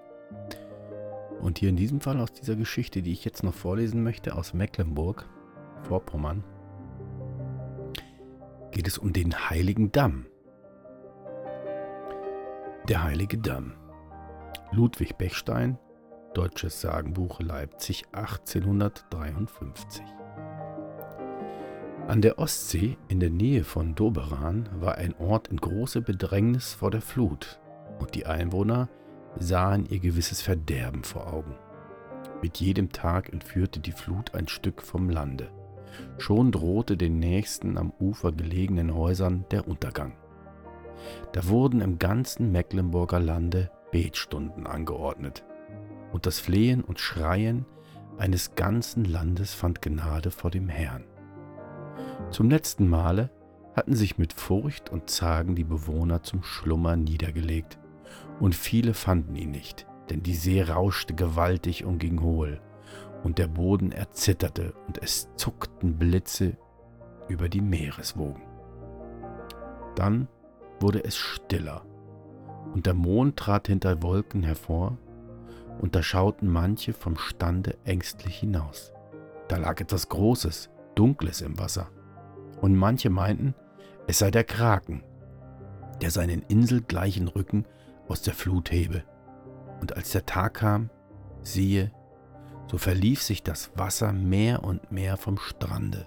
Und 1.42 1.60
hier 1.60 1.70
in 1.70 1.76
diesem 1.76 2.00
Fall 2.00 2.20
aus 2.20 2.32
dieser 2.32 2.56
Geschichte, 2.56 3.02
die 3.02 3.12
ich 3.12 3.26
jetzt 3.26 3.44
noch 3.44 3.54
vorlesen 3.54 4.04
möchte, 4.04 4.36
aus 4.36 4.54
Mecklenburg, 4.54 5.28
Vorpommern, 5.84 6.44
geht 8.72 8.88
es 8.88 8.98
um 8.98 9.14
den 9.14 9.50
Heiligen 9.50 9.92
Damm. 9.92 10.26
Der 12.88 13.04
Heilige 13.04 13.38
Damm. 13.38 13.74
Ludwig 14.72 15.18
Bechstein, 15.18 15.78
Deutsches 16.34 16.82
Sagenbuch 16.82 17.40
Leipzig 17.42 18.06
1853. 18.12 20.04
An 22.08 22.22
der 22.22 22.40
Ostsee 22.40 22.98
in 23.08 23.20
der 23.20 23.30
Nähe 23.30 23.63
von 23.63 23.94
Doberan 23.94 24.68
war 24.80 24.96
ein 24.96 25.13
Ort 25.20 25.50
in 25.50 25.58
großer 25.58 26.02
Bedrängnis 26.02 26.74
vor 26.74 26.90
der 26.90 27.02
Flut 27.02 27.60
und 28.00 28.16
die 28.16 28.25
Einwohner 28.25 28.90
sahen 29.38 29.86
ihr 29.86 30.00
gewisses 30.00 30.42
Verderben 30.42 31.04
vor 31.04 31.32
Augen. 31.32 31.56
Mit 32.42 32.58
jedem 32.58 32.92
Tag 32.92 33.32
entführte 33.32 33.80
die 33.80 33.92
Flut 33.92 34.34
ein 34.34 34.48
Stück 34.48 34.82
vom 34.82 35.10
Lande. 35.10 35.52
Schon 36.18 36.52
drohte 36.52 36.98
den 36.98 37.20
nächsten 37.20 37.78
am 37.78 37.94
Ufer 38.00 38.32
gelegenen 38.32 38.96
Häusern 38.96 39.46
der 39.52 39.68
Untergang. 39.68 40.18
Da 41.32 41.48
wurden 41.48 41.82
im 41.82 42.00
ganzen 42.00 42.52
Mecklenburger 42.52 43.20
Lande 43.20 43.70
Betstunden 43.92 44.66
angeordnet. 44.66 45.44
Und 46.13 46.27
das 46.27 46.39
Flehen 46.39 46.84
und 46.84 47.00
Schreien 47.00 47.65
eines 48.17 48.55
ganzen 48.55 49.03
Landes 49.03 49.53
fand 49.53 49.82
Gnade 49.82 50.32
vor 50.32 50.51
dem 50.51 50.70
Herrn. 50.70 51.03
Zum 52.29 52.50
letzten 52.50 52.88
Male 52.88 53.29
hatten 53.75 53.96
sich 53.96 54.20
mit 54.20 54.32
Furcht 54.32 54.91
und 54.91 55.10
Zagen 55.10 55.55
die 55.55 55.63
Bewohner 55.63 56.22
zum 56.24 56.43
Schlummer 56.43 56.96
niedergelegt, 56.96 57.79
und 58.39 58.53
viele 58.53 58.93
fanden 58.93 59.36
ihn 59.36 59.51
nicht, 59.51 59.88
denn 60.10 60.22
die 60.22 60.36
See 60.36 60.62
rauschte 60.62 61.15
gewaltig 61.15 61.84
und 61.84 61.98
ging 61.98 62.22
hohl, 62.22 62.62
und 63.24 63.39
der 63.39 63.48
Boden 63.48 63.91
erzitterte, 63.91 64.74
und 64.88 65.01
es 65.01 65.29
zuckten 65.36 65.98
Blitze 65.98 66.58
über 67.27 67.50
die 67.50 67.62
Meereswogen. 67.62 68.43
Dann 69.96 70.27
wurde 70.79 71.03
es 71.03 71.15
stiller, 71.15 71.84
und 72.74 72.86
der 72.86 72.93
Mond 72.93 73.38
trat 73.38 73.67
hinter 73.67 74.03
Wolken 74.03 74.43
hervor, 74.43 74.98
und 75.84 75.96
da 75.96 76.02
schauten 76.02 76.48
manche 76.48 76.94
vom 76.94 77.18
Stande 77.18 77.75
ängstlich 77.84 78.38
hinaus. 78.38 78.94
Da 79.50 79.58
lag 79.58 79.82
etwas 79.82 80.08
Großes, 80.08 80.70
Dunkles 80.96 81.42
im 81.42 81.60
Wasser, 81.60 81.90
und 82.62 82.74
manche 82.74 83.10
meinten, 83.10 83.54
es 84.08 84.20
sei 84.20 84.32
der 84.32 84.46
Kraken, 84.46 85.04
der 86.02 86.10
seinen 86.10 86.42
inselgleichen 86.44 87.28
Rücken 87.28 87.66
aus 88.08 88.22
der 88.22 88.34
Flut 88.34 88.72
hebe. 88.72 89.04
Und 89.82 89.98
als 89.98 90.12
der 90.13 90.25
Tag 90.25 90.54
kam, 90.54 90.90
siehe, 91.42 91.92
so 92.72 92.78
verlief 92.78 93.22
sich 93.22 93.44
das 93.44 93.78
Wasser 93.78 94.13
mehr 94.13 94.63
und 94.63 94.90
mehr 94.90 95.18
vom 95.18 95.38
Strande, 95.38 96.06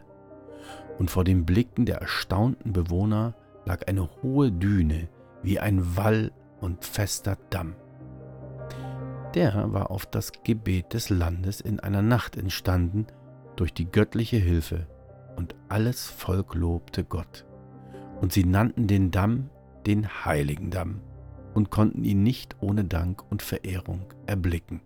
und 0.97 1.11
vor 1.11 1.23
den 1.23 1.45
Blicken 1.45 1.85
der 1.85 1.99
erstaunten 1.99 2.73
Bewohner 2.73 3.35
lag 3.67 3.87
eine 3.87 4.09
hohe 4.23 4.51
Düne 4.51 5.11
wie 5.43 5.61
ein 5.61 5.99
Wall 5.99 6.33
und 6.63 6.83
fester 6.83 7.37
Damm. 7.51 7.75
Der 9.37 9.71
war 9.71 9.91
auf 9.91 10.07
das 10.07 10.33
Gebet 10.45 10.95
des 10.95 11.11
Landes 11.11 11.61
in 11.61 11.79
einer 11.79 12.01
Nacht 12.01 12.39
entstanden 12.39 13.07
durch 13.55 13.75
die 13.75 13.85
göttliche 13.85 14.39
Hilfe, 14.39 14.87
und 15.37 15.55
alles 15.69 16.07
Volk 16.07 16.55
lobte 16.55 17.05
Gott. 17.05 17.45
Und 18.23 18.33
sie 18.33 18.45
nannten 18.45 18.87
den 18.87 19.11
Damm 19.11 19.51
den 19.87 20.09
heiligen 20.25 20.71
Damm 20.71 21.03
und 21.53 21.71
konnten 21.71 22.03
ihn 22.03 22.23
nicht 22.23 22.57
ohne 22.61 22.87
Dank 22.87 23.31
und 23.31 23.43
Verehrung 23.43 24.07
erblicken. 24.25 24.81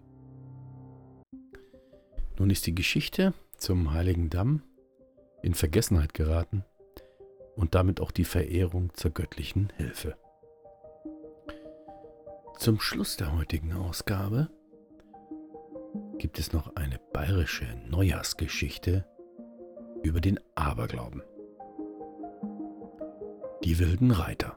Nun 2.36 2.50
ist 2.50 2.66
die 2.66 2.74
Geschichte 2.74 3.32
zum 3.56 3.92
heiligen 3.92 4.30
Damm 4.30 4.62
in 5.42 5.54
Vergessenheit 5.54 6.12
geraten 6.12 6.64
und 7.54 7.76
damit 7.76 8.00
auch 8.00 8.10
die 8.10 8.24
Verehrung 8.24 8.92
zur 8.94 9.12
göttlichen 9.12 9.72
Hilfe. 9.76 10.16
Zum 12.58 12.78
Schluss 12.80 13.16
der 13.16 13.36
heutigen 13.36 13.72
Ausgabe 13.72 14.48
gibt 16.18 16.38
es 16.38 16.52
noch 16.52 16.76
eine 16.76 16.98
bayerische 17.12 17.64
Neujahrsgeschichte 17.88 19.06
über 20.02 20.20
den 20.20 20.38
Aberglauben. 20.54 21.22
Die 23.64 23.78
wilden 23.78 24.10
Reiter. 24.10 24.56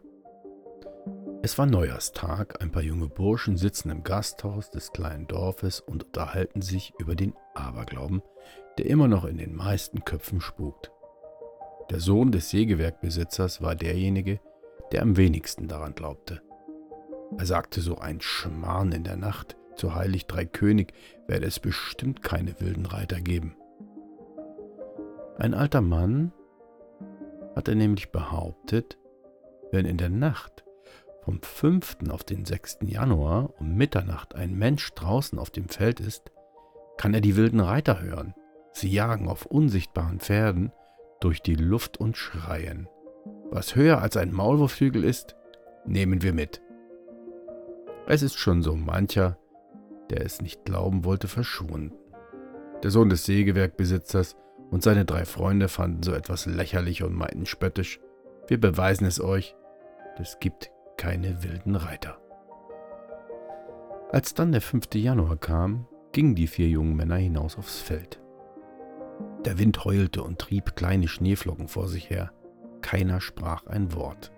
Es 1.41 1.57
war 1.57 1.65
Neujahrstag, 1.65 2.61
ein 2.61 2.71
paar 2.71 2.83
junge 2.83 3.07
Burschen 3.07 3.57
sitzen 3.57 3.89
im 3.89 4.03
Gasthaus 4.03 4.69
des 4.69 4.91
kleinen 4.91 5.27
Dorfes 5.27 5.81
und 5.81 6.03
unterhalten 6.03 6.61
sich 6.61 6.93
über 6.99 7.15
den 7.15 7.33
Aberglauben, 7.53 8.21
der 8.77 8.85
immer 8.85 9.07
noch 9.07 9.25
in 9.25 9.37
den 9.37 9.55
meisten 9.55 10.05
Köpfen 10.05 10.39
spukt. 10.39 10.91
Der 11.89 11.99
Sohn 11.99 12.31
des 12.31 12.49
Sägewerkbesitzers 12.49 13.61
war 13.61 13.75
derjenige, 13.75 14.39
der 14.91 15.01
am 15.01 15.17
wenigsten 15.17 15.67
daran 15.67 15.95
glaubte. 15.95 16.41
Er 17.37 17.45
sagte 17.45 17.81
so 17.81 17.97
ein 17.97 18.21
Schmarrn 18.21 18.91
in 18.91 19.03
der 19.03 19.17
Nacht, 19.17 19.57
zu 19.75 19.95
Heilig 19.95 20.27
Drei 20.27 20.45
König 20.45 20.93
werde 21.27 21.47
es 21.47 21.59
bestimmt 21.59 22.21
keine 22.21 22.59
wilden 22.59 22.85
Reiter 22.85 23.19
geben. 23.21 23.55
Ein 25.37 25.53
alter 25.53 25.81
Mann 25.81 26.31
hatte 27.55 27.75
nämlich 27.75 28.11
behauptet, 28.11 28.97
wenn 29.71 29.85
in 29.85 29.97
der 29.97 30.09
Nacht 30.09 30.63
vom 31.23 31.41
5. 31.41 32.09
auf 32.09 32.23
den 32.23 32.45
6. 32.45 32.79
Januar 32.83 33.49
um 33.59 33.75
Mitternacht 33.75 34.35
ein 34.35 34.55
Mensch 34.55 34.93
draußen 34.93 35.39
auf 35.39 35.49
dem 35.49 35.69
Feld 35.69 35.99
ist, 35.99 36.31
kann 36.97 37.13
er 37.13 37.21
die 37.21 37.35
wilden 37.35 37.59
Reiter 37.59 38.01
hören. 38.01 38.35
Sie 38.73 38.89
jagen 38.89 39.27
auf 39.27 39.45
unsichtbaren 39.45 40.19
Pferden 40.19 40.71
durch 41.19 41.41
die 41.41 41.55
Luft 41.55 41.97
und 41.97 42.17
schreien. 42.17 42.87
Was 43.49 43.75
höher 43.75 44.01
als 44.01 44.17
ein 44.17 44.31
Maulwurfhügel 44.33 45.03
ist, 45.03 45.35
nehmen 45.85 46.21
wir 46.21 46.33
mit. 46.33 46.61
Es 48.05 48.21
ist 48.21 48.37
schon 48.37 48.61
so 48.61 48.75
mancher, 48.75 49.37
der 50.09 50.25
es 50.25 50.41
nicht 50.41 50.65
glauben 50.65 51.05
wollte, 51.05 51.27
verschwunden. 51.27 51.93
Der 52.83 52.91
Sohn 52.91 53.09
des 53.09 53.25
Sägewerkbesitzers 53.25 54.35
und 54.71 54.83
seine 54.83 55.05
drei 55.05 55.23
Freunde 55.23 55.69
fanden 55.69 56.03
so 56.03 56.13
etwas 56.13 56.45
lächerlich 56.45 57.03
und 57.03 57.13
meinten 57.13 57.45
spöttisch, 57.45 58.01
wir 58.47 58.59
beweisen 58.59 59.05
es 59.05 59.21
euch, 59.21 59.55
es 60.17 60.39
gibt 60.41 60.69
keine 60.97 61.43
wilden 61.43 61.75
Reiter. 61.75 62.17
Als 64.11 64.33
dann 64.33 64.51
der 64.51 64.61
5. 64.61 64.93
Januar 64.95 65.37
kam, 65.37 65.87
gingen 66.11 66.35
die 66.35 66.47
vier 66.47 66.67
jungen 66.67 66.95
Männer 66.95 67.15
hinaus 67.15 67.57
aufs 67.57 67.79
Feld. 67.79 68.19
Der 69.45 69.57
Wind 69.57 69.85
heulte 69.85 70.23
und 70.23 70.39
trieb 70.39 70.75
kleine 70.75 71.07
Schneeflocken 71.07 71.69
vor 71.69 71.87
sich 71.87 72.09
her. 72.09 72.31
Keiner 72.81 73.21
sprach 73.21 73.65
ein 73.67 73.93
Wort. 73.93 74.31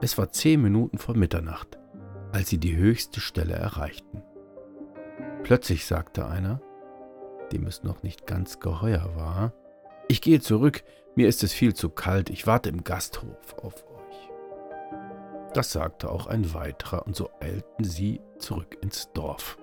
Es 0.00 0.16
war 0.16 0.30
zehn 0.30 0.62
Minuten 0.62 0.98
vor 0.98 1.16
Mitternacht, 1.16 1.79
als 2.32 2.48
sie 2.48 2.58
die 2.58 2.76
höchste 2.76 3.20
Stelle 3.20 3.54
erreichten. 3.54 4.22
Plötzlich 5.42 5.86
sagte 5.86 6.26
einer, 6.26 6.60
dem 7.52 7.66
es 7.66 7.82
noch 7.82 8.02
nicht 8.02 8.26
ganz 8.26 8.60
geheuer 8.60 9.16
war, 9.16 9.52
ich 10.08 10.20
gehe 10.20 10.40
zurück, 10.40 10.82
mir 11.14 11.28
ist 11.28 11.42
es 11.42 11.52
viel 11.52 11.74
zu 11.74 11.88
kalt, 11.88 12.30
ich 12.30 12.46
warte 12.46 12.68
im 12.68 12.84
Gasthof 12.84 13.54
auf 13.62 13.84
das 15.52 15.72
sagte 15.72 16.10
auch 16.10 16.26
ein 16.26 16.54
weiterer, 16.54 17.06
und 17.06 17.16
so 17.16 17.30
eilten 17.40 17.84
sie 17.84 18.20
zurück 18.38 18.78
ins 18.82 19.10
Dorf. 19.12 19.58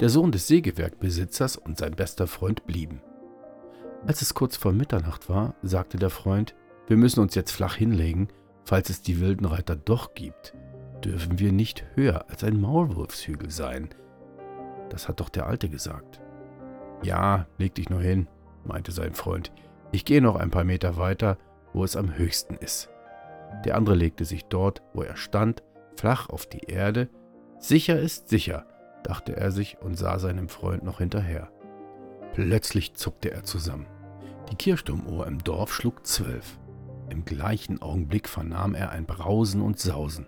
Der 0.00 0.08
Sohn 0.08 0.32
des 0.32 0.48
Sägewerkbesitzers 0.48 1.56
und 1.56 1.78
sein 1.78 1.92
bester 1.92 2.26
Freund 2.26 2.66
blieben. 2.66 3.02
Als 4.06 4.22
es 4.22 4.34
kurz 4.34 4.56
vor 4.56 4.72
Mitternacht 4.72 5.28
war, 5.28 5.54
sagte 5.62 5.98
der 5.98 6.10
Freund, 6.10 6.54
wir 6.88 6.96
müssen 6.96 7.20
uns 7.20 7.34
jetzt 7.34 7.52
flach 7.52 7.76
hinlegen, 7.76 8.28
falls 8.64 8.90
es 8.90 9.02
die 9.02 9.20
wilden 9.20 9.44
Reiter 9.44 9.76
doch 9.76 10.14
gibt, 10.14 10.54
dürfen 11.04 11.38
wir 11.38 11.52
nicht 11.52 11.84
höher 11.94 12.28
als 12.28 12.44
ein 12.44 12.60
Maulwurfshügel 12.60 13.50
sein. 13.50 13.88
Das 14.90 15.08
hat 15.08 15.20
doch 15.20 15.28
der 15.28 15.46
Alte 15.46 15.68
gesagt. 15.68 16.20
Ja, 17.02 17.46
leg 17.58 17.74
dich 17.74 17.88
nur 17.88 18.00
hin, 18.00 18.28
meinte 18.64 18.92
sein 18.92 19.14
Freund. 19.14 19.52
Ich 19.92 20.04
gehe 20.04 20.20
noch 20.20 20.36
ein 20.36 20.50
paar 20.50 20.64
Meter 20.64 20.96
weiter, 20.96 21.38
wo 21.72 21.84
es 21.84 21.96
am 21.96 22.16
höchsten 22.16 22.54
ist. 22.54 22.90
Der 23.64 23.76
andere 23.76 23.94
legte 23.94 24.24
sich 24.24 24.44
dort, 24.44 24.82
wo 24.92 25.02
er 25.02 25.16
stand, 25.16 25.62
flach 25.96 26.28
auf 26.28 26.46
die 26.46 26.64
Erde. 26.66 27.08
Sicher 27.58 27.98
ist 27.98 28.28
sicher, 28.28 28.66
dachte 29.02 29.36
er 29.36 29.50
sich 29.50 29.78
und 29.80 29.96
sah 29.96 30.18
seinem 30.18 30.48
Freund 30.48 30.82
noch 30.82 30.98
hinterher. 30.98 31.50
Plötzlich 32.32 32.94
zuckte 32.94 33.30
er 33.30 33.42
zusammen. 33.42 33.86
Die 34.50 34.56
Kirchturmuhr 34.56 35.26
im 35.26 35.42
Dorf 35.42 35.72
schlug 35.72 36.06
zwölf. 36.06 36.58
Im 37.08 37.24
gleichen 37.24 37.82
Augenblick 37.82 38.28
vernahm 38.28 38.74
er 38.74 38.90
ein 38.90 39.06
Brausen 39.06 39.62
und 39.62 39.78
Sausen. 39.78 40.26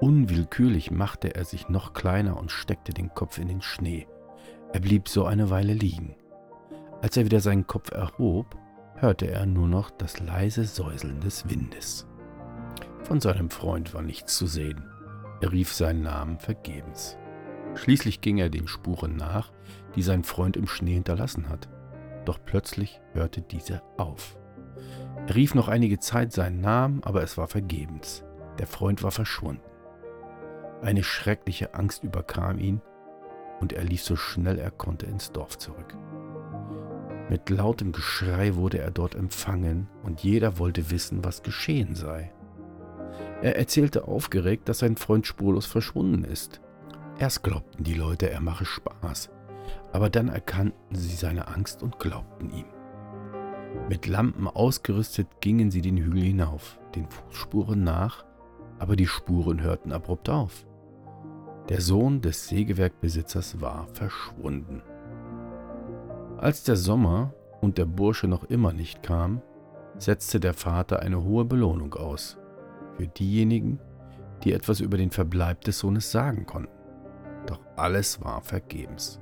Unwillkürlich 0.00 0.90
machte 0.90 1.34
er 1.34 1.44
sich 1.44 1.68
noch 1.68 1.92
kleiner 1.92 2.38
und 2.38 2.50
steckte 2.50 2.94
den 2.94 3.12
Kopf 3.12 3.36
in 3.36 3.48
den 3.48 3.60
Schnee. 3.60 4.08
Er 4.72 4.80
blieb 4.80 5.08
so 5.08 5.26
eine 5.26 5.50
Weile 5.50 5.74
liegen. 5.74 6.16
Als 7.02 7.18
er 7.18 7.26
wieder 7.26 7.40
seinen 7.40 7.66
Kopf 7.66 7.90
erhob, 7.90 8.56
hörte 8.94 9.30
er 9.30 9.44
nur 9.44 9.68
noch 9.68 9.90
das 9.90 10.18
leise 10.18 10.64
Säuseln 10.64 11.20
des 11.20 11.50
Windes. 11.50 12.06
Von 13.02 13.20
seinem 13.20 13.50
Freund 13.50 13.92
war 13.92 14.00
nichts 14.00 14.36
zu 14.38 14.46
sehen. 14.46 14.84
Er 15.42 15.52
rief 15.52 15.72
seinen 15.72 16.02
Namen 16.02 16.38
vergebens. 16.38 17.18
Schließlich 17.74 18.22
ging 18.22 18.38
er 18.38 18.48
den 18.48 18.68
Spuren 18.68 19.16
nach, 19.16 19.52
die 19.96 20.02
sein 20.02 20.24
Freund 20.24 20.56
im 20.56 20.66
Schnee 20.66 20.94
hinterlassen 20.94 21.50
hat. 21.50 21.68
Doch 22.24 22.38
plötzlich 22.44 23.00
hörte 23.12 23.42
diese 23.42 23.82
auf. 23.98 24.38
Er 25.26 25.34
rief 25.34 25.54
noch 25.54 25.68
einige 25.68 25.98
Zeit 25.98 26.32
seinen 26.32 26.60
Namen, 26.60 27.02
aber 27.04 27.22
es 27.22 27.36
war 27.36 27.48
vergebens. 27.48 28.24
Der 28.58 28.66
Freund 28.66 29.02
war 29.02 29.10
verschwunden. 29.10 29.69
Eine 30.82 31.02
schreckliche 31.02 31.74
Angst 31.74 32.04
überkam 32.04 32.58
ihn 32.58 32.80
und 33.60 33.72
er 33.72 33.84
lief 33.84 34.02
so 34.02 34.16
schnell 34.16 34.58
er 34.58 34.70
konnte 34.70 35.06
ins 35.06 35.30
Dorf 35.32 35.58
zurück. 35.58 35.96
Mit 37.28 37.50
lautem 37.50 37.92
Geschrei 37.92 38.56
wurde 38.56 38.78
er 38.78 38.90
dort 38.90 39.14
empfangen 39.14 39.88
und 40.02 40.22
jeder 40.22 40.58
wollte 40.58 40.90
wissen, 40.90 41.24
was 41.24 41.42
geschehen 41.42 41.94
sei. 41.94 42.32
Er 43.42 43.56
erzählte 43.56 44.08
aufgeregt, 44.08 44.68
dass 44.68 44.80
sein 44.80 44.96
Freund 44.96 45.26
spurlos 45.26 45.66
verschwunden 45.66 46.24
ist. 46.24 46.60
Erst 47.18 47.42
glaubten 47.42 47.84
die 47.84 47.94
Leute, 47.94 48.30
er 48.30 48.40
mache 48.40 48.64
Spaß, 48.64 49.30
aber 49.92 50.08
dann 50.08 50.28
erkannten 50.28 50.94
sie 50.94 51.14
seine 51.14 51.48
Angst 51.48 51.82
und 51.82 51.98
glaubten 51.98 52.50
ihm. 52.50 52.66
Mit 53.88 54.06
Lampen 54.06 54.48
ausgerüstet 54.48 55.28
gingen 55.40 55.70
sie 55.70 55.82
den 55.82 55.98
Hügel 55.98 56.22
hinauf, 56.22 56.80
den 56.94 57.08
Fußspuren 57.08 57.84
nach, 57.84 58.24
aber 58.78 58.96
die 58.96 59.06
Spuren 59.06 59.60
hörten 59.60 59.92
abrupt 59.92 60.28
auf. 60.28 60.66
Der 61.70 61.80
Sohn 61.80 62.20
des 62.20 62.48
Sägewerkbesitzers 62.48 63.60
war 63.60 63.86
verschwunden. 63.92 64.82
Als 66.36 66.64
der 66.64 66.74
Sommer 66.74 67.32
und 67.60 67.78
der 67.78 67.84
Bursche 67.84 68.26
noch 68.26 68.42
immer 68.42 68.72
nicht 68.72 69.04
kam, 69.04 69.40
setzte 69.96 70.40
der 70.40 70.52
Vater 70.52 70.98
eine 70.98 71.22
hohe 71.22 71.44
Belohnung 71.44 71.94
aus 71.94 72.38
für 72.96 73.06
diejenigen, 73.06 73.78
die 74.42 74.52
etwas 74.52 74.80
über 74.80 74.98
den 74.98 75.12
Verbleib 75.12 75.60
des 75.60 75.78
Sohnes 75.78 76.10
sagen 76.10 76.44
konnten. 76.44 76.74
Doch 77.46 77.60
alles 77.76 78.20
war 78.20 78.40
vergebens. 78.40 79.20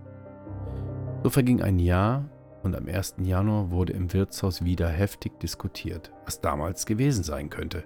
So 1.22 1.28
verging 1.28 1.60
ein 1.60 1.78
Jahr 1.78 2.30
und 2.62 2.74
am 2.74 2.86
1. 2.88 3.16
Januar 3.24 3.70
wurde 3.70 3.92
im 3.92 4.10
Wirtshaus 4.14 4.64
wieder 4.64 4.88
heftig 4.88 5.38
diskutiert, 5.38 6.12
was 6.24 6.40
damals 6.40 6.86
gewesen 6.86 7.24
sein 7.24 7.50
könnte. 7.50 7.84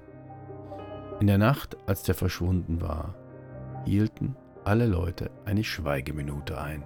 In 1.18 1.26
der 1.26 1.38
Nacht, 1.38 1.76
als 1.88 2.04
der 2.04 2.14
verschwunden 2.14 2.80
war, 2.80 3.16
hielten 3.84 4.36
alle 4.66 4.86
Leute 4.86 5.30
eine 5.44 5.64
Schweigeminute 5.64 6.60
ein. 6.60 6.84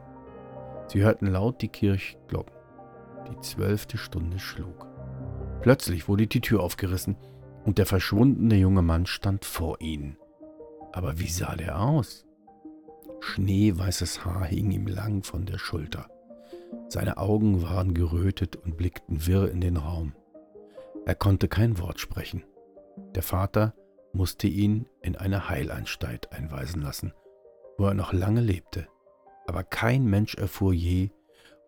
Sie 0.89 1.03
hörten 1.03 1.27
laut 1.27 1.63
die 1.63 1.69
Kirchglocken. 1.69 2.55
Die 3.31 3.41
zwölfte 3.41 3.99
Stunde 3.99 4.39
schlug. 4.39 4.87
Plötzlich 5.63 6.09
wurde 6.09 6.27
die 6.27 6.41
Tür 6.41 6.63
aufgerissen 6.63 7.17
und 7.65 7.79
der 7.79 7.87
verschwundene 7.87 8.57
junge 8.57 8.83
Mann 8.83 9.07
stand 9.07 9.45
vor 9.45 9.81
ihnen. 9.81 10.17
Aber 10.93 11.19
wie 11.19 11.29
sah 11.29 11.57
der 11.57 11.81
aus? 11.81 12.25
Schneeweißes 13.21 14.25
Haar 14.25 14.45
hing 14.45 14.71
ihm 14.71 14.87
lang 14.87 15.25
von 15.25 15.47
der 15.47 15.59
Schulter. 15.59 16.09
Seine 16.89 17.19
Augen 17.19 17.63
waren 17.63 17.95
gerötet 17.95 18.57
und 18.57 18.77
blickten 18.77 19.27
wirr 19.27 19.51
in 19.51 19.61
den 19.61 19.77
Raum. 19.77 20.13
Er 21.05 21.15
konnte 21.15 21.49
kein 21.49 21.79
Wort 21.79 21.99
sprechen. 21.99 22.45
Der 23.15 23.23
Vater 23.23 23.75
musste 24.13 24.47
ihn 24.47 24.87
in 25.03 25.17
eine 25.17 25.49
Heilanstalt 25.49 26.33
einweisen 26.33 26.83
lassen, 26.83 27.13
wo 27.79 27.87
er 27.87 27.95
noch 27.95 28.13
lange 28.13 28.41
lebte. 28.41 28.89
Aber 29.47 29.63
kein 29.63 30.05
Mensch 30.07 30.35
erfuhr 30.35 30.73
je, 30.73 31.11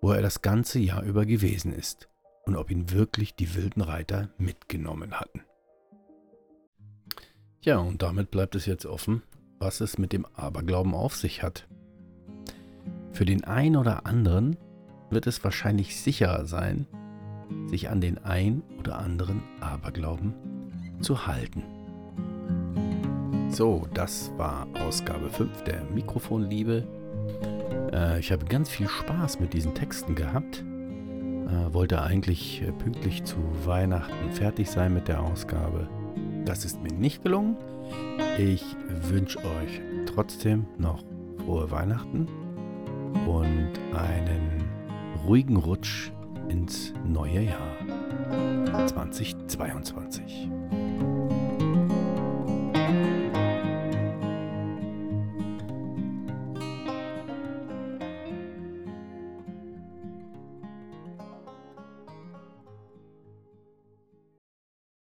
wo 0.01 0.12
er 0.12 0.23
das 0.23 0.42
ganze 0.42 0.79
Jahr 0.79 1.03
über 1.03 1.27
gewesen 1.27 1.73
ist 1.73 2.09
und 2.44 2.57
ob 2.57 2.71
ihn 2.71 2.90
wirklich 2.90 3.35
die 3.35 3.55
wilden 3.55 3.83
Reiter 3.83 4.31
mitgenommen 4.38 5.21
hatten. 5.21 5.42
Ja, 7.61 7.79
und 7.79 8.03
damit 8.03 8.31
bleibt 8.31 8.55
es 8.55 8.66
jetzt 8.66 8.87
offen, 8.87 9.23
was 9.59 9.81
es 9.81 9.99
mit 9.99 10.12
dem 10.12 10.25
Aberglauben 10.27 10.94
auf 10.94 11.16
sich 11.16 11.42
hat. 11.42 11.68
Für 13.12 13.25
den 13.25 13.44
einen 13.44 13.77
oder 13.77 14.07
anderen 14.07 14.57
wird 15.11 15.27
es 15.27 15.42
wahrscheinlich 15.42 16.01
sicherer 16.01 16.47
sein, 16.47 16.87
sich 17.66 17.88
an 17.88 18.01
den 18.01 18.18
ein 18.18 18.62
oder 18.79 18.99
anderen 18.99 19.42
Aberglauben 19.61 20.35
zu 21.01 21.27
halten. 21.27 21.64
So, 23.50 23.87
das 23.94 24.30
war 24.37 24.66
Ausgabe 24.87 25.30
5 25.30 25.62
der 25.64 25.82
Mikrofonliebe. 25.94 26.84
Äh, 27.92 28.20
ich 28.20 28.30
habe 28.30 28.44
ganz 28.44 28.68
viel 28.68 28.88
Spaß 28.88 29.40
mit 29.40 29.52
diesen 29.52 29.74
Texten 29.74 30.14
gehabt. 30.14 30.64
Äh, 31.48 31.72
wollte 31.72 32.02
eigentlich 32.02 32.62
äh, 32.62 32.72
pünktlich 32.72 33.24
zu 33.24 33.37
Weihnachten 33.64 34.32
fertig 34.32 34.70
sein 34.70 34.94
mit 34.94 35.08
der 35.08 35.22
Ausgabe. 35.22 35.88
Das 36.44 36.64
ist 36.64 36.82
mir 36.82 36.92
nicht 36.92 37.24
gelungen. 37.24 37.56
Ich 38.38 38.64
wünsche 39.08 39.38
euch 39.38 39.80
trotzdem 40.06 40.66
noch 40.76 41.02
frohe 41.44 41.70
Weihnachten 41.70 42.28
und 43.26 43.72
einen 43.96 44.64
ruhigen 45.26 45.56
Rutsch 45.56 46.12
ins 46.48 46.92
neue 47.04 47.42
Jahr 47.42 48.87
2022. 48.87 50.50